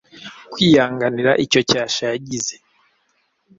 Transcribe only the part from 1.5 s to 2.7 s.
cyasha yagize